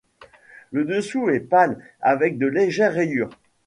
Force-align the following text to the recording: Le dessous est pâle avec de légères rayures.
Le 0.71 0.83
dessous 0.85 1.29
est 1.29 1.41
pâle 1.41 1.77
avec 1.99 2.39
de 2.39 2.47
légères 2.47 2.93
rayures. 2.95 3.29